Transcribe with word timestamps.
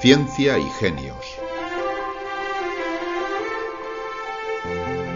Ciencia 0.00 0.58
y 0.58 0.64
Genios. 0.78 1.36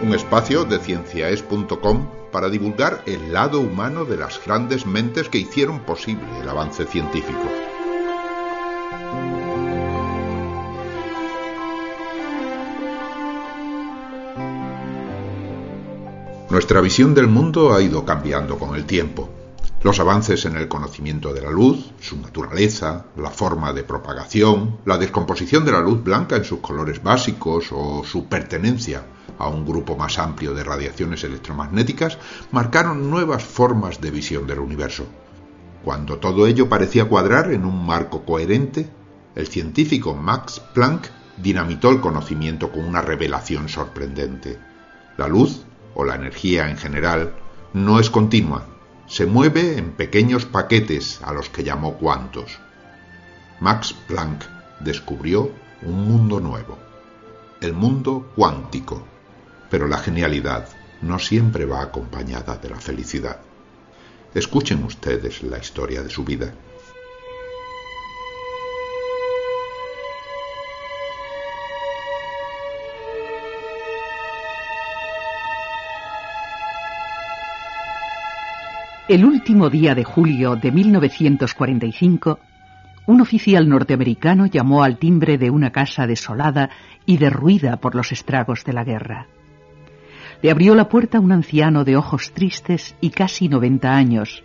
Un 0.03 0.13
espacio 0.13 0.63
de 0.63 0.77
cienciaes.com 0.77 2.07
para 2.31 2.49
divulgar 2.49 3.01
el 3.07 3.33
lado 3.33 3.61
humano 3.61 4.05
de 4.05 4.15
las 4.15 4.39
grandes 4.45 4.85
mentes 4.85 5.27
que 5.27 5.39
hicieron 5.39 5.79
posible 5.79 6.27
el 6.39 6.47
avance 6.47 6.85
científico. 6.85 7.49
Nuestra 16.51 16.79
visión 16.81 17.15
del 17.15 17.25
mundo 17.25 17.73
ha 17.73 17.81
ido 17.81 18.05
cambiando 18.05 18.59
con 18.59 18.75
el 18.75 18.85
tiempo. 18.85 19.31
Los 19.85 19.99
avances 19.99 20.45
en 20.45 20.55
el 20.55 20.67
conocimiento 20.67 21.31
de 21.31 21.43
la 21.43 21.51
luz, 21.51 21.91
su 21.99 22.19
naturaleza, 22.19 23.05
la 23.17 23.29
forma 23.29 23.71
de 23.71 23.83
propagación, 23.83 24.79
la 24.83 24.97
descomposición 24.97 25.63
de 25.63 25.73
la 25.73 25.79
luz 25.79 26.03
blanca 26.03 26.35
en 26.37 26.43
sus 26.43 26.57
colores 26.57 27.03
básicos 27.03 27.67
o 27.71 28.03
su 28.03 28.25
pertenencia 28.25 29.05
a 29.37 29.47
un 29.47 29.63
grupo 29.63 29.95
más 29.95 30.17
amplio 30.17 30.55
de 30.55 30.63
radiaciones 30.63 31.23
electromagnéticas 31.23 32.17
marcaron 32.51 33.11
nuevas 33.11 33.43
formas 33.43 34.01
de 34.01 34.09
visión 34.09 34.47
del 34.47 34.57
universo. 34.57 35.05
Cuando 35.83 36.17
todo 36.17 36.47
ello 36.47 36.67
parecía 36.67 37.05
cuadrar 37.05 37.51
en 37.51 37.63
un 37.63 37.85
marco 37.85 38.25
coherente, 38.25 38.89
el 39.35 39.45
científico 39.45 40.15
Max 40.15 40.63
Planck 40.73 41.09
dinamitó 41.37 41.91
el 41.91 42.01
conocimiento 42.01 42.71
con 42.71 42.85
una 42.85 43.03
revelación 43.03 43.69
sorprendente. 43.69 44.57
La 45.17 45.27
luz, 45.27 45.63
o 45.93 46.03
la 46.03 46.15
energía 46.15 46.71
en 46.71 46.77
general, 46.77 47.35
no 47.73 47.99
es 47.99 48.09
continua, 48.09 48.65
se 49.07 49.25
mueve 49.25 49.77
en 49.77 49.91
pequeños 49.91 50.45
paquetes 50.45 51.19
a 51.23 51.31
los 51.33 51.49
que 51.49 51.63
llamó 51.63 51.93
cuantos. 51.93 52.59
Max 53.59 53.93
Planck 54.07 54.43
descubrió 54.79 55.51
un 55.83 56.07
mundo 56.07 56.39
nuevo, 56.39 56.77
el 57.61 57.73
mundo 57.73 58.31
cuántico, 58.35 59.05
pero 59.69 59.87
la 59.87 59.97
genialidad 59.97 60.67
no 61.01 61.19
siempre 61.19 61.65
va 61.65 61.81
acompañada 61.81 62.57
de 62.57 62.69
la 62.69 62.79
felicidad. 62.79 63.39
Escuchen 64.33 64.83
ustedes 64.83 65.43
la 65.43 65.59
historia 65.59 66.01
de 66.01 66.09
su 66.09 66.23
vida. 66.23 66.53
El 79.07 79.23
último 79.23 79.69
día 79.69 79.93
de 79.93 80.03
julio 80.03 80.55
de 80.55 80.71
1945, 80.71 82.39
un 83.05 83.21
oficial 83.21 83.69
norteamericano 83.69 84.47
llamó 84.47 84.83
al 84.83 84.97
timbre 84.97 85.37
de 85.37 85.51
una 85.51 85.71
casa 85.71 86.07
desolada 86.07 86.71
y 87.05 87.17
derruida 87.17 87.77
por 87.77 87.93
los 87.93 88.11
estragos 88.11 88.63
de 88.65 88.73
la 88.73 88.83
guerra. 88.83 89.27
Le 90.41 90.49
abrió 90.49 90.73
la 90.73 90.89
puerta 90.89 91.19
un 91.19 91.31
anciano 91.31 91.83
de 91.83 91.95
ojos 91.95 92.31
tristes 92.33 92.95
y 92.99 93.11
casi 93.11 93.47
90 93.47 93.95
años, 93.95 94.43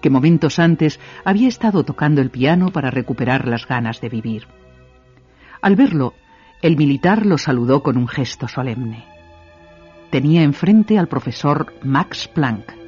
que 0.00 0.08
momentos 0.08 0.60
antes 0.60 1.00
había 1.24 1.48
estado 1.48 1.82
tocando 1.82 2.20
el 2.20 2.30
piano 2.30 2.68
para 2.68 2.92
recuperar 2.92 3.48
las 3.48 3.66
ganas 3.66 4.00
de 4.00 4.08
vivir. 4.08 4.46
Al 5.62 5.74
verlo, 5.74 6.14
el 6.62 6.76
militar 6.76 7.26
lo 7.26 7.38
saludó 7.38 7.82
con 7.82 7.96
un 7.96 8.06
gesto 8.06 8.46
solemne. 8.46 9.04
Tenía 10.10 10.44
enfrente 10.44 10.96
al 10.96 11.08
profesor 11.08 11.74
Max 11.82 12.28
Planck, 12.28 12.79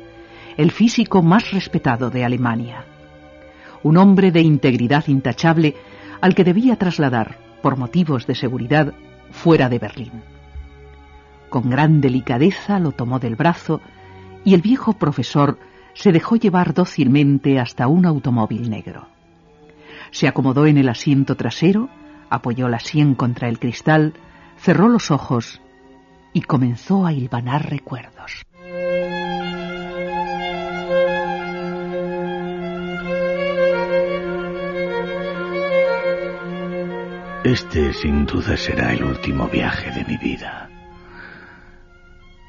el 0.56 0.70
físico 0.70 1.22
más 1.22 1.50
respetado 1.50 2.10
de 2.10 2.24
Alemania. 2.24 2.84
Un 3.82 3.96
hombre 3.96 4.30
de 4.30 4.40
integridad 4.40 5.06
intachable 5.08 5.74
al 6.20 6.34
que 6.34 6.44
debía 6.44 6.76
trasladar, 6.76 7.38
por 7.62 7.76
motivos 7.76 8.26
de 8.26 8.34
seguridad, 8.34 8.94
fuera 9.30 9.68
de 9.68 9.78
Berlín. 9.78 10.22
Con 11.48 11.68
gran 11.68 12.00
delicadeza 12.00 12.78
lo 12.78 12.92
tomó 12.92 13.18
del 13.18 13.36
brazo 13.36 13.80
y 14.44 14.54
el 14.54 14.62
viejo 14.62 14.94
profesor 14.94 15.58
se 15.94 16.12
dejó 16.12 16.36
llevar 16.36 16.74
dócilmente 16.74 17.58
hasta 17.58 17.86
un 17.88 18.06
automóvil 18.06 18.70
negro. 18.70 19.08
Se 20.10 20.28
acomodó 20.28 20.66
en 20.66 20.78
el 20.78 20.88
asiento 20.88 21.36
trasero, 21.36 21.88
apoyó 22.30 22.68
la 22.68 22.78
sien 22.78 23.14
contra 23.14 23.48
el 23.48 23.58
cristal, 23.58 24.14
cerró 24.56 24.88
los 24.88 25.10
ojos 25.10 25.60
y 26.32 26.42
comenzó 26.42 27.06
a 27.06 27.12
hilvanar 27.12 27.68
recuerdos. 27.68 28.46
Este 37.44 37.92
sin 37.92 38.24
duda 38.24 38.56
será 38.56 38.92
el 38.92 39.02
último 39.02 39.48
viaje 39.48 39.90
de 39.90 40.04
mi 40.04 40.16
vida. 40.16 40.70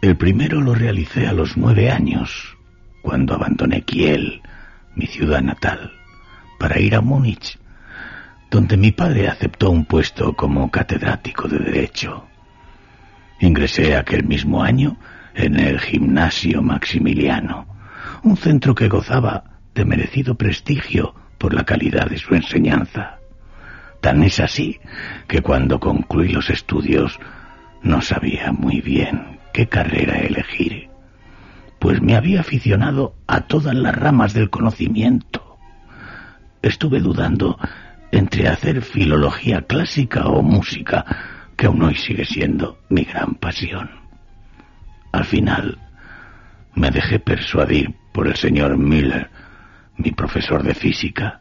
El 0.03 0.15
primero 0.17 0.61
lo 0.61 0.75
realicé 0.75 1.25
a 1.25 1.33
los 1.33 1.57
nueve 1.57 1.89
años, 1.89 2.55
cuando 3.01 3.33
abandoné 3.33 3.81
Kiel, 3.81 4.43
mi 4.93 5.07
ciudad 5.07 5.41
natal, 5.41 5.91
para 6.59 6.79
ir 6.79 6.93
a 6.93 7.01
Múnich, 7.01 7.57
donde 8.51 8.77
mi 8.77 8.91
padre 8.91 9.27
aceptó 9.27 9.71
un 9.71 9.85
puesto 9.85 10.33
como 10.33 10.69
catedrático 10.69 11.47
de 11.47 11.57
Derecho. 11.57 12.27
Ingresé 13.39 13.95
aquel 13.95 14.25
mismo 14.25 14.61
año 14.61 14.97
en 15.33 15.59
el 15.59 15.79
Gimnasio 15.79 16.61
Maximiliano, 16.61 17.65
un 18.21 18.37
centro 18.37 18.75
que 18.75 18.89
gozaba 18.89 19.43
de 19.73 19.85
merecido 19.85 20.35
prestigio 20.35 21.15
por 21.39 21.55
la 21.55 21.63
calidad 21.63 22.07
de 22.11 22.19
su 22.19 22.35
enseñanza. 22.35 23.17
Tan 24.03 24.22
es 24.22 24.41
así 24.41 24.81
que 25.30 25.41
cuando 25.41 25.80
concluí 25.80 26.28
los 26.28 26.50
estudios 26.50 27.18
no 27.84 28.02
sabía 28.02 28.52
muy 28.52 28.81
bien 28.81 29.40
qué 29.53 29.69
carrera 29.69 30.18
elegir, 30.18 30.90
pues 31.80 32.02
me 32.02 32.18
había 32.18 32.41
aficionado 32.41 33.16
a 33.28 33.47
todas 33.47 33.74
las 33.74 33.96
ramas 33.96 34.34
del 34.34 34.50
conocimiento. 34.50 35.58
Estuve 36.62 37.00
dudando 37.00 37.58
entre 38.12 38.50
hacer 38.50 38.81
filología 38.81 39.62
clásica 39.62 40.25
o 40.25 40.41
música, 40.41 41.06
que 41.56 41.68
aún 41.68 41.81
hoy 41.81 41.96
sigue 41.96 42.25
siendo 42.25 42.80
mi 42.90 43.06
gran 43.06 43.35
pasión. 43.35 43.90
Al 45.14 45.24
final 45.24 45.80
me 46.75 46.91
dejé 46.91 47.20
persuadir 47.20 47.96
por 48.12 48.28
el 48.28 48.35
señor 48.35 48.78
Miller, 48.78 49.30
mi 49.96 50.12
profesor 50.12 50.62
de 50.62 50.75
física. 50.75 51.40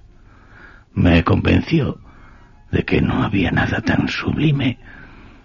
Me 0.94 1.24
convenció 1.24 1.98
de 2.72 2.84
que 2.84 3.00
no 3.00 3.22
había 3.22 3.50
nada 3.50 3.80
tan 3.82 4.08
sublime 4.08 4.78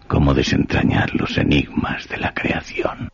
como 0.07 0.33
desentrañar 0.33 1.13
los 1.13 1.37
enigmas 1.37 2.07
de 2.07 2.17
la 2.17 2.33
creación. 2.33 3.09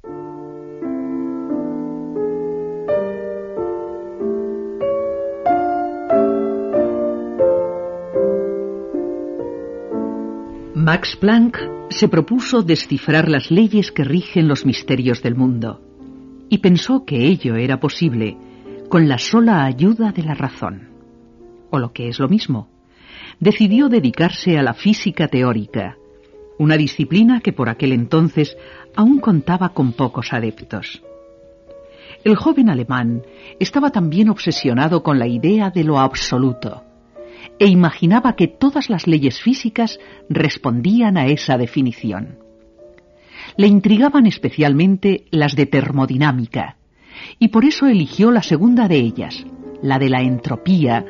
Max 10.75 11.15
Planck 11.15 11.57
se 11.89 12.07
propuso 12.07 12.61
descifrar 12.61 13.29
las 13.29 13.49
leyes 13.49 13.91
que 13.91 14.03
rigen 14.03 14.47
los 14.47 14.65
misterios 14.65 15.23
del 15.23 15.35
mundo 15.35 15.81
y 16.49 16.59
pensó 16.59 17.05
que 17.05 17.25
ello 17.25 17.55
era 17.55 17.79
posible 17.79 18.37
con 18.89 19.07
la 19.07 19.17
sola 19.17 19.63
ayuda 19.63 20.11
de 20.11 20.23
la 20.23 20.35
razón, 20.35 20.89
o 21.71 21.79
lo 21.79 21.93
que 21.93 22.09
es 22.09 22.19
lo 22.19 22.27
mismo, 22.27 22.72
decidió 23.39 23.89
dedicarse 23.89 24.57
a 24.57 24.63
la 24.63 24.73
física 24.73 25.27
teórica, 25.27 25.97
una 26.57 26.77
disciplina 26.77 27.41
que 27.41 27.53
por 27.53 27.69
aquel 27.69 27.91
entonces 27.93 28.57
aún 28.95 29.19
contaba 29.19 29.69
con 29.69 29.93
pocos 29.93 30.33
adeptos. 30.33 31.01
El 32.23 32.35
joven 32.35 32.69
alemán 32.69 33.23
estaba 33.59 33.89
también 33.89 34.29
obsesionado 34.29 35.03
con 35.03 35.19
la 35.19 35.27
idea 35.27 35.69
de 35.69 35.83
lo 35.83 35.99
absoluto 35.99 36.83
e 37.59 37.67
imaginaba 37.67 38.35
que 38.35 38.47
todas 38.47 38.89
las 38.89 39.07
leyes 39.07 39.41
físicas 39.41 39.99
respondían 40.29 41.17
a 41.17 41.27
esa 41.27 41.57
definición. 41.57 42.39
Le 43.57 43.67
intrigaban 43.67 44.25
especialmente 44.25 45.25
las 45.31 45.55
de 45.55 45.65
termodinámica, 45.65 46.77
y 47.39 47.49
por 47.49 47.65
eso 47.65 47.87
eligió 47.87 48.31
la 48.31 48.41
segunda 48.41 48.87
de 48.87 48.97
ellas, 48.97 49.45
la 49.81 49.99
de 49.99 50.09
la 50.09 50.21
entropía, 50.21 51.05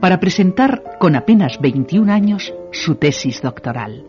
para 0.00 0.20
presentar 0.20 0.98
con 0.98 1.16
apenas 1.16 1.60
21 1.60 2.12
años 2.12 2.54
su 2.72 2.96
tesis 2.96 3.42
doctoral. 3.42 4.04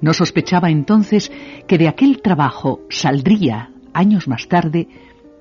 No 0.00 0.12
sospechaba 0.12 0.70
entonces 0.70 1.30
que 1.66 1.78
de 1.78 1.88
aquel 1.88 2.22
trabajo 2.22 2.80
saldría, 2.90 3.70
años 3.92 4.28
más 4.28 4.48
tarde, 4.48 4.88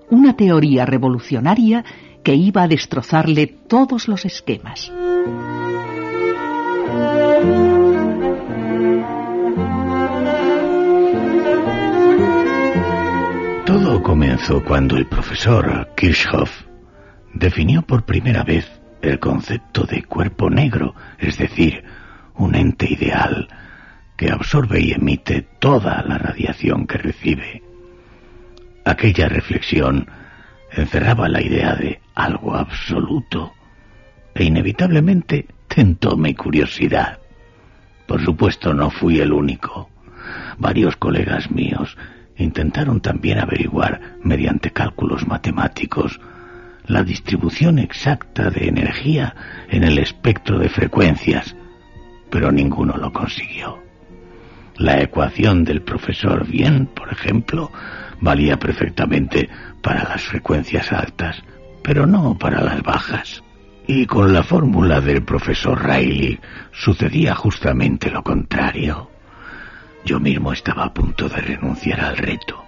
una 0.09 0.35
teoría 0.35 0.85
revolucionaria 0.85 1.83
que 2.23 2.35
iba 2.35 2.63
a 2.63 2.67
destrozarle 2.67 3.47
todos 3.47 4.07
los 4.07 4.25
esquemas. 4.25 4.91
Todo 13.65 14.03
comenzó 14.03 14.63
cuando 14.63 14.97
el 14.97 15.07
profesor 15.07 15.89
Kirchhoff 15.95 16.65
definió 17.33 17.81
por 17.81 18.03
primera 18.03 18.43
vez 18.43 18.80
el 19.01 19.19
concepto 19.19 19.83
de 19.83 20.03
cuerpo 20.03 20.49
negro, 20.49 20.95
es 21.17 21.37
decir, 21.37 21.83
un 22.35 22.55
ente 22.55 22.91
ideal 22.91 23.47
que 24.15 24.29
absorbe 24.29 24.81
y 24.81 24.91
emite 24.91 25.41
toda 25.59 26.03
la 26.03 26.17
radiación 26.17 26.85
que 26.85 26.97
recibe. 26.97 27.63
Aquella 28.85 29.27
reflexión 29.27 30.07
encerraba 30.71 31.27
la 31.27 31.41
idea 31.41 31.75
de 31.75 32.01
algo 32.15 32.55
absoluto 32.55 33.53
e 34.33 34.43
inevitablemente 34.43 35.47
tentó 35.67 36.17
mi 36.17 36.33
curiosidad. 36.33 37.19
Por 38.07 38.23
supuesto 38.23 38.73
no 38.73 38.89
fui 38.89 39.19
el 39.19 39.33
único. 39.33 39.89
Varios 40.57 40.95
colegas 40.97 41.49
míos 41.51 41.97
intentaron 42.37 43.01
también 43.01 43.39
averiguar, 43.39 44.17
mediante 44.23 44.71
cálculos 44.71 45.27
matemáticos, 45.27 46.19
la 46.85 47.03
distribución 47.03 47.79
exacta 47.79 48.49
de 48.49 48.67
energía 48.67 49.35
en 49.69 49.83
el 49.83 49.97
espectro 49.97 50.59
de 50.59 50.69
frecuencias, 50.69 51.55
pero 52.29 52.51
ninguno 52.51 52.97
lo 52.97 53.11
consiguió. 53.11 53.81
La 54.77 55.01
ecuación 55.01 55.63
del 55.63 55.81
profesor 55.81 56.47
Bien, 56.47 56.87
por 56.87 57.11
ejemplo, 57.11 57.71
valía 58.19 58.57
perfectamente 58.57 59.49
para 59.81 60.03
las 60.03 60.23
frecuencias 60.23 60.91
altas, 60.91 61.43
pero 61.83 62.05
no 62.07 62.37
para 62.37 62.61
las 62.61 62.81
bajas. 62.81 63.43
Y 63.87 64.05
con 64.05 64.31
la 64.33 64.43
fórmula 64.43 65.01
del 65.01 65.23
profesor 65.23 65.83
Riley 65.83 66.39
sucedía 66.71 67.35
justamente 67.35 68.09
lo 68.09 68.23
contrario. 68.23 69.09
Yo 70.05 70.19
mismo 70.19 70.53
estaba 70.53 70.85
a 70.85 70.93
punto 70.93 71.27
de 71.27 71.41
renunciar 71.41 71.99
al 71.99 72.17
reto. 72.17 72.63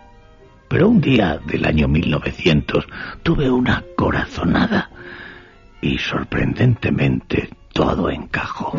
Pero 0.73 0.89
un 0.89 0.99
día 0.99 1.39
del 1.45 1.65
año 1.65 1.87
1900 1.87 2.87
tuve 3.21 3.47
una 3.47 3.83
corazonada 3.95 4.89
y 5.79 5.99
sorprendentemente 5.99 7.51
todo 7.71 8.09
encajó. 8.09 8.75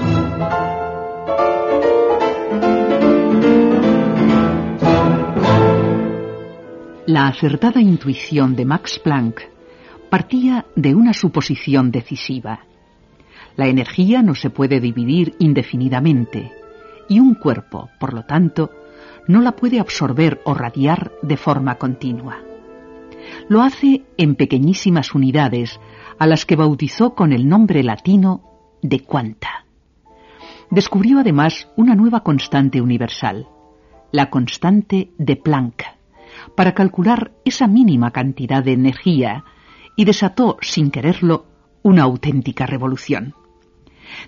La 7.07 7.29
acertada 7.29 7.81
intuición 7.81 8.57
de 8.57 8.65
Max 8.65 8.99
Planck 8.99 9.43
partía 10.11 10.67
de 10.75 10.97
una 10.97 11.13
suposición 11.13 11.93
decisiva. 11.93 12.67
La 13.55 13.69
energía 13.69 14.21
no 14.21 14.35
se 14.35 14.51
puede 14.51 14.81
dividir 14.81 15.37
indefinidamente 15.39 16.51
y 17.09 17.21
un 17.21 17.37
cuerpo, 17.37 17.89
por 18.01 18.15
lo 18.15 18.25
tanto, 18.25 18.73
no 19.29 19.41
la 19.41 19.53
puede 19.53 19.81
absorber 19.81 20.41
o 20.45 20.55
radiar 20.55 21.13
de 21.23 21.37
forma 21.37 21.77
continua. 21.77 22.39
Lo 23.49 23.63
hace 23.63 24.05
en 24.17 24.35
pequeñísimas 24.35 25.15
unidades 25.15 25.81
a 26.19 26.27
las 26.27 26.45
que 26.47 26.57
bautizó 26.57 27.15
con 27.15 27.33
el 27.33 27.49
nombre 27.49 27.83
latino 27.83 28.43
de 28.83 29.01
cuanta. 29.01 29.65
Descubrió 30.71 31.21
además 31.21 31.69
una 31.77 31.95
nueva 31.95 32.23
constante 32.23 32.81
universal, 32.81 33.49
la 34.13 34.31
constante 34.31 35.11
de 35.19 35.37
Planck, 35.37 35.85
para 36.55 36.75
calcular 36.75 37.33
esa 37.45 37.67
mínima 37.67 38.11
cantidad 38.11 38.63
de 38.63 38.73
energía 38.73 39.45
y 39.97 40.05
desató, 40.05 40.59
sin 40.61 40.91
quererlo, 40.91 41.47
una 41.83 42.03
auténtica 42.03 42.67
revolución. 42.67 43.35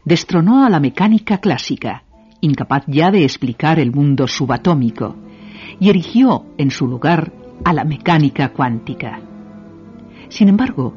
Destronó 0.04 0.64
a 0.64 0.70
la 0.70 0.80
mecánica 0.80 1.38
clásica, 1.38 2.04
incapaz 2.46 2.84
ya 2.86 3.10
de 3.10 3.24
explicar 3.24 3.78
el 3.78 3.92
mundo 3.92 4.26
subatómico, 4.26 5.16
y 5.78 5.90
erigió 5.90 6.46
en 6.56 6.70
su 6.70 6.86
lugar 6.86 7.32
a 7.64 7.72
la 7.72 7.84
mecánica 7.84 8.52
cuántica. 8.52 9.20
Sin 10.28 10.48
embargo, 10.48 10.94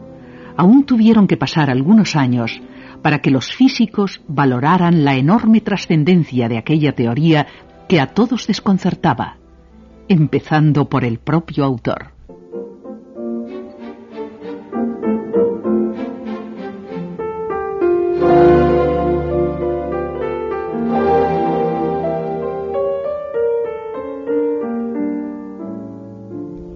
aún 0.56 0.86
tuvieron 0.86 1.28
que 1.28 1.38
pasar 1.38 1.70
algunos 1.70 2.16
años 2.16 2.62
para 3.02 3.20
que 3.20 3.32
los 3.32 3.54
físicos 3.54 4.22
valoraran 4.28 5.04
la 5.04 5.16
enorme 5.16 5.62
trascendencia 5.62 6.50
de 6.50 6.58
aquella 6.58 6.94
teoría 6.94 7.48
que 7.88 8.00
a 8.00 8.08
todos 8.08 8.48
desconcertaba, 8.48 9.38
empezando 10.08 10.90
por 10.90 11.04
el 11.04 11.20
propio 11.20 11.64
autor. 11.66 12.19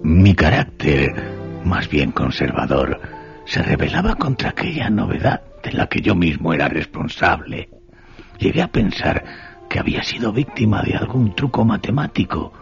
Mi 0.04 0.34
carácter, 0.34 1.14
más 1.64 1.88
bien 1.88 2.12
conservador, 2.12 3.00
se 3.46 3.62
rebelaba 3.62 4.16
contra 4.16 4.50
aquella 4.50 4.90
novedad 4.90 5.40
de 5.62 5.72
la 5.72 5.86
que 5.86 6.02
yo 6.02 6.14
mismo 6.14 6.52
era 6.52 6.68
responsable. 6.68 7.70
Llegué 8.38 8.60
a 8.60 8.68
pensar 8.68 9.24
que 9.70 9.78
había 9.78 10.02
sido 10.02 10.30
víctima 10.30 10.82
de 10.82 10.94
algún 10.94 11.34
truco 11.34 11.64
matemático 11.64 12.52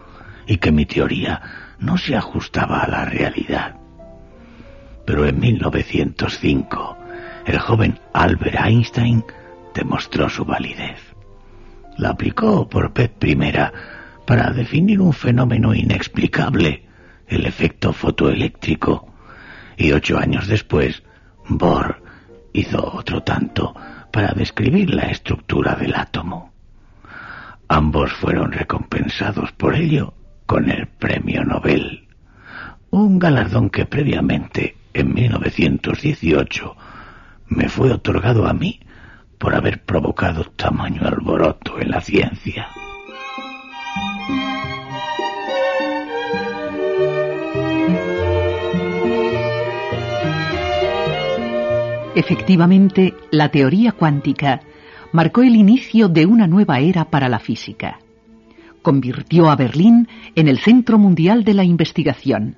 y 0.47 0.55
que 0.55 0.71
mi 0.71 0.85
teoría 0.85 1.41
no 1.79 1.97
se 1.97 2.15
ajustaba 2.15 2.79
a 2.79 2.87
la 2.87 3.03
realidad. 3.03 3.75
Pero 5.05 5.27
en 5.27 5.37
1905, 5.37 6.97
el 7.45 7.59
joven 7.59 7.99
Albert 8.13 8.55
Einstein 8.57 9.21
demostró 9.75 10.29
su 10.29 10.45
validez. 10.45 11.13
La 11.97 12.11
aplicó 12.11 12.69
por 12.69 12.93
vez 12.93 13.09
primera 13.09 13.73
para 14.25 14.49
definir 14.51 15.01
un 15.01 15.11
fenómeno 15.11 15.75
inexplicable, 15.75 16.83
el 17.27 17.45
efecto 17.45 17.93
fotoeléctrico, 17.93 19.13
y 19.77 19.91
ocho 19.91 20.17
años 20.17 20.47
después, 20.47 21.03
Bohr 21.47 22.01
hizo 22.53 22.85
otro 22.93 23.23
tanto 23.23 23.75
para 24.11 24.33
describir 24.33 24.93
la 24.93 25.03
estructura 25.03 25.75
del 25.75 25.95
átomo. 25.95 26.53
Ambos 27.67 28.13
fueron 28.13 28.51
recompensados 28.51 29.51
por 29.53 29.75
ello 29.75 30.13
con 30.45 30.69
el 30.69 30.87
Premio 30.87 31.43
Nobel, 31.43 32.07
un 32.91 33.17
galardón 33.17 33.69
que 33.69 33.85
previamente, 33.85 34.77
en 34.93 35.13
1918, 35.13 36.75
me 37.47 37.69
fue 37.69 37.91
otorgado 37.91 38.47
a 38.47 38.53
mí 38.53 38.79
por 39.39 39.55
haber 39.55 39.83
provocado 39.83 40.43
tamaño 40.55 41.07
alboroto 41.07 41.79
en 41.79 41.89
la 41.89 42.01
ciencia. 42.01 42.67
Efectivamente, 52.15 53.13
la 53.31 53.49
teoría 53.49 53.91
cuántica 53.91 54.61
marcó 55.11 55.41
el 55.41 55.55
inicio 55.55 56.09
de 56.09 56.25
una 56.25 56.47
nueva 56.47 56.79
era 56.79 57.05
para 57.05 57.29
la 57.29 57.39
física 57.39 57.99
convirtió 58.83 59.49
a 59.49 59.55
Berlín 59.55 60.07
en 60.35 60.47
el 60.47 60.59
centro 60.59 60.99
mundial 60.99 61.43
de 61.43 61.55
la 61.55 61.63
investigación 61.63 62.57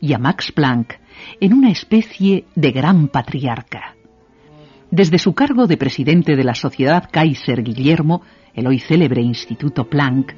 y 0.00 0.12
a 0.12 0.18
Max 0.18 0.52
Planck 0.52 0.98
en 1.40 1.54
una 1.54 1.70
especie 1.70 2.44
de 2.54 2.72
gran 2.72 3.08
patriarca. 3.08 3.94
Desde 4.90 5.18
su 5.18 5.32
cargo 5.32 5.66
de 5.66 5.78
presidente 5.78 6.36
de 6.36 6.44
la 6.44 6.54
Sociedad 6.54 7.08
Kaiser 7.10 7.62
Guillermo, 7.62 8.22
el 8.54 8.66
hoy 8.66 8.80
célebre 8.80 9.22
Instituto 9.22 9.88
Planck, 9.88 10.34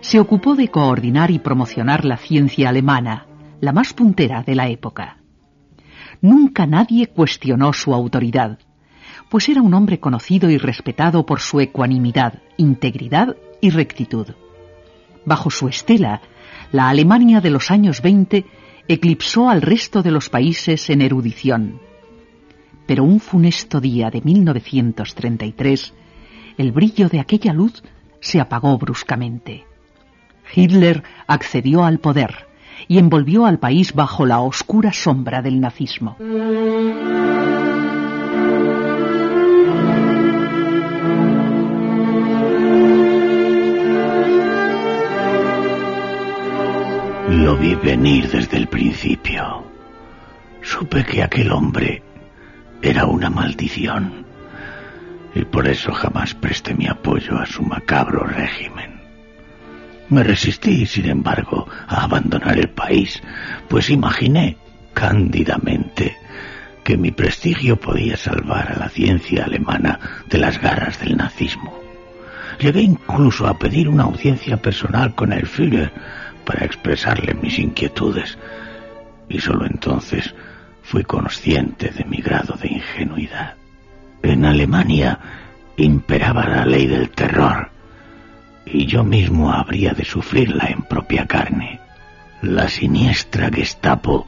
se 0.00 0.20
ocupó 0.20 0.54
de 0.54 0.68
coordinar 0.68 1.30
y 1.30 1.38
promocionar 1.38 2.04
la 2.04 2.18
ciencia 2.18 2.68
alemana, 2.68 3.26
la 3.60 3.72
más 3.72 3.94
puntera 3.94 4.42
de 4.42 4.54
la 4.54 4.68
época. 4.68 5.16
Nunca 6.20 6.66
nadie 6.66 7.08
cuestionó 7.08 7.72
su 7.72 7.94
autoridad, 7.94 8.58
pues 9.28 9.48
era 9.48 9.62
un 9.62 9.74
hombre 9.74 10.00
conocido 10.00 10.50
y 10.50 10.58
respetado 10.58 11.26
por 11.26 11.40
su 11.40 11.60
ecuanimidad, 11.60 12.42
integridad 12.56 13.36
y 13.60 13.70
rectitud. 13.70 14.28
Bajo 15.24 15.50
su 15.50 15.68
estela, 15.68 16.22
la 16.72 16.88
Alemania 16.88 17.40
de 17.40 17.50
los 17.50 17.70
años 17.70 18.02
20 18.02 18.44
eclipsó 18.88 19.48
al 19.48 19.62
resto 19.62 20.02
de 20.02 20.10
los 20.10 20.28
países 20.28 20.88
en 20.90 21.02
erudición. 21.02 21.80
Pero 22.86 23.02
un 23.02 23.18
funesto 23.18 23.80
día 23.80 24.10
de 24.10 24.20
1933, 24.20 25.94
el 26.56 26.72
brillo 26.72 27.08
de 27.08 27.20
aquella 27.20 27.52
luz 27.52 27.82
se 28.20 28.40
apagó 28.40 28.78
bruscamente. 28.78 29.66
Hitler 30.54 31.02
accedió 31.26 31.84
al 31.84 31.98
poder 31.98 32.46
y 32.88 32.98
envolvió 32.98 33.46
al 33.46 33.58
país 33.58 33.94
bajo 33.94 34.26
la 34.26 34.40
oscura 34.40 34.92
sombra 34.92 35.42
del 35.42 35.60
nazismo. 35.60 36.16
Lo 47.28 47.56
vi 47.56 47.74
venir 47.74 48.30
desde 48.30 48.56
el 48.56 48.68
principio. 48.68 49.64
Supe 50.62 51.04
que 51.04 51.22
aquel 51.22 51.52
hombre 51.52 52.02
era 52.82 53.06
una 53.06 53.30
maldición 53.30 54.24
y 55.34 55.44
por 55.44 55.68
eso 55.68 55.92
jamás 55.92 56.34
presté 56.34 56.74
mi 56.74 56.86
apoyo 56.86 57.38
a 57.38 57.44
su 57.44 57.62
macabro 57.62 58.24
régimen. 58.24 58.95
Me 60.08 60.22
resistí, 60.22 60.86
sin 60.86 61.06
embargo, 61.06 61.66
a 61.88 62.04
abandonar 62.04 62.58
el 62.58 62.68
país, 62.68 63.22
pues 63.68 63.90
imaginé 63.90 64.56
cándidamente 64.94 66.16
que 66.84 66.96
mi 66.96 67.10
prestigio 67.10 67.76
podía 67.76 68.16
salvar 68.16 68.70
a 68.70 68.78
la 68.78 68.88
ciencia 68.88 69.44
alemana 69.44 69.98
de 70.28 70.38
las 70.38 70.60
garras 70.60 71.00
del 71.00 71.16
nazismo. 71.16 71.76
Llegué 72.60 72.82
incluso 72.82 73.46
a 73.48 73.58
pedir 73.58 73.88
una 73.88 74.04
audiencia 74.04 74.56
personal 74.56 75.14
con 75.14 75.32
el 75.32 75.46
Führer 75.46 75.92
para 76.44 76.64
expresarle 76.64 77.34
mis 77.34 77.58
inquietudes. 77.58 78.38
Y 79.28 79.40
solo 79.40 79.66
entonces 79.66 80.34
fui 80.82 81.02
consciente 81.02 81.90
de 81.90 82.04
mi 82.04 82.18
grado 82.18 82.54
de 82.54 82.68
ingenuidad. 82.68 83.56
En 84.22 84.44
Alemania 84.44 85.18
imperaba 85.76 86.46
la 86.46 86.64
ley 86.64 86.86
del 86.86 87.10
terror 87.10 87.70
y 88.66 88.86
yo 88.86 89.04
mismo 89.04 89.52
habría 89.52 89.92
de 89.92 90.04
sufrirla 90.04 90.66
en 90.66 90.82
propia 90.82 91.26
carne. 91.26 91.80
La 92.42 92.68
siniestra 92.68 93.48
Gestapo 93.48 94.26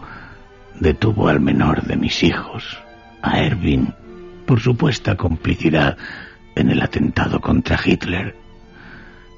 detuvo 0.79 1.29
al 1.29 1.41
menor 1.41 1.83
de 1.83 1.97
mis 1.97 2.23
hijos, 2.23 2.79
a 3.21 3.41
Erwin, 3.41 3.93
por 4.47 4.61
supuesta 4.61 5.17
complicidad 5.17 5.99
en 6.55 6.71
el 6.71 6.81
atentado 6.81 7.41
contra 7.41 7.79
Hitler, 7.85 8.37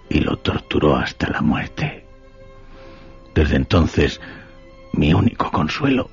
y 0.08 0.20
lo 0.20 0.36
torturó 0.36 0.96
hasta 0.96 1.30
la 1.30 1.40
muerte. 1.40 2.04
Desde 3.34 3.56
entonces, 3.56 4.20
mi 4.92 5.14
único 5.14 5.50
consuelo 5.50 6.10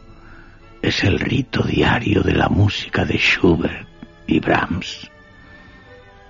es 0.82 1.03
el 1.03 1.20
rito 1.20 1.63
diario 1.63 2.22
de 2.22 2.34
la 2.34 2.48
música 2.48 3.03
de 3.03 3.17
Schubert 3.17 3.88
y 4.27 4.39
Brahms. 4.39 5.12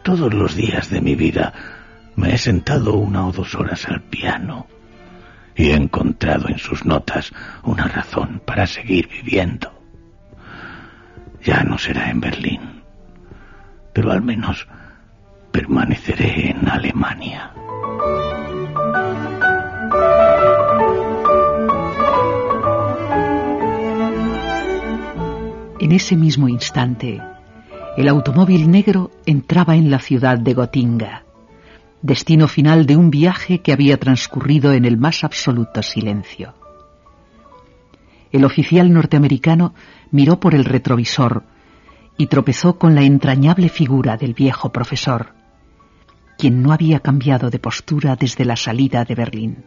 Todos 0.04 0.34
los 0.34 0.56
días 0.56 0.90
de 0.90 1.02
mi 1.02 1.16
vida 1.16 1.76
me 2.17 2.33
he 2.33 2.38
sentado 2.38 2.95
una 2.95 3.27
o 3.27 3.31
dos 3.31 3.53
horas 3.53 3.88
al 3.88 4.01
piano 4.01 4.65
y 5.55 5.69
he 5.69 5.75
encontrado 5.75 6.50
en 6.50 6.57
sus 6.57 6.83
notas 6.83 7.31
una 7.63 7.88
razón 7.88 8.41
para 8.43 8.65
seguir 8.65 9.07
viviendo. 9.07 9.71
Ya 11.43 11.63
no 11.63 11.77
será 11.77 12.09
en 12.09 12.19
Berlín, 12.19 12.81
pero 13.93 14.12
al 14.12 14.24
menos 14.24 14.67
permaneceré 15.51 16.50
en 16.50 16.67
Alemania. 16.67 17.51
En 25.79 25.91
ese 25.91 26.15
mismo 26.15 26.50
instante, 26.50 27.21
el 27.95 28.07
automóvil 28.07 28.69
negro 28.71 29.12
entraba 29.27 29.75
en 29.75 29.91
la 29.91 30.00
ciudad 30.00 30.39
de 30.39 30.53
Gotinga 30.55 31.26
destino 32.01 32.48
final 32.48 32.86
de 32.86 32.96
un 32.96 33.10
viaje 33.10 33.62
que 33.62 33.74
había 33.74 33.98
transcurrido 33.98 34.74
en 34.74 34.86
el 34.86 34.98
más 34.98 35.24
absoluto 35.24 35.82
silencio. 35.82 36.54
El 38.32 38.46
oficial 38.46 38.92
norteamericano 38.92 39.74
miró 40.12 40.39
por 40.39 40.54
el 40.54 40.66
retrovisor 40.66 41.44
y 42.18 42.27
tropezó 42.27 42.77
con 42.77 42.96
la 42.96 43.04
entrañable 43.04 43.70
figura 43.70 44.18
del 44.18 44.34
viejo 44.34 44.72
profesor, 44.72 45.34
quien 46.38 46.62
no 46.62 46.72
había 46.72 47.00
cambiado 47.00 47.50
de 47.50 47.60
postura 47.60 48.16
desde 48.16 48.46
la 48.46 48.56
salida 48.56 49.06
de 49.06 49.16
Berlín. 49.16 49.66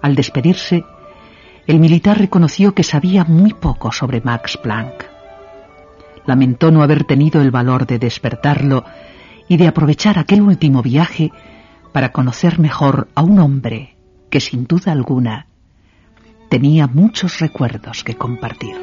Al 0.00 0.14
despedirse, 0.14 0.84
el 1.66 1.78
militar 1.78 2.18
reconoció 2.18 2.74
que 2.74 2.82
sabía 2.82 3.24
muy 3.24 3.54
poco 3.54 3.92
sobre 3.92 4.20
Max 4.20 4.56
Planck. 4.56 5.06
Lamentó 6.26 6.70
no 6.70 6.82
haber 6.82 7.04
tenido 7.04 7.40
el 7.40 7.50
valor 7.50 7.86
de 7.86 7.98
despertarlo 7.98 8.84
y 9.52 9.58
de 9.58 9.68
aprovechar 9.68 10.18
aquel 10.18 10.40
último 10.40 10.80
viaje 10.80 11.30
para 11.92 12.10
conocer 12.10 12.58
mejor 12.58 13.08
a 13.14 13.22
un 13.22 13.38
hombre 13.38 13.96
que 14.30 14.40
sin 14.40 14.66
duda 14.66 14.92
alguna 14.92 15.46
tenía 16.48 16.86
muchos 16.86 17.38
recuerdos 17.38 18.02
que 18.02 18.14
compartir. 18.14 18.74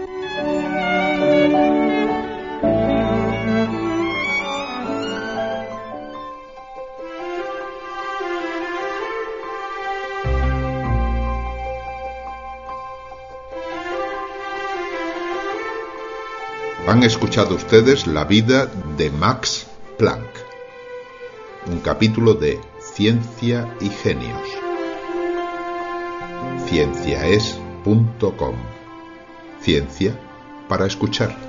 Han 16.88 17.02
escuchado 17.02 17.56
ustedes 17.56 18.06
la 18.06 18.26
vida 18.26 18.68
de 18.98 19.10
Max 19.10 19.66
Planck 19.98 20.49
un 21.68 21.80
capítulo 21.80 22.34
de 22.34 22.60
Ciencia 22.80 23.68
y 23.82 23.90
Genios. 23.90 24.48
Cienciaes.com 26.68 28.56
Ciencia 29.62 30.20
para 30.68 30.86
escuchar. 30.86 31.49